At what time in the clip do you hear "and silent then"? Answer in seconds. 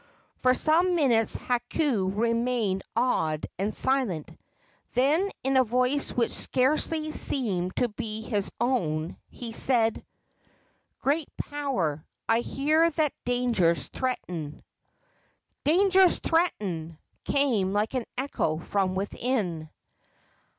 3.59-5.29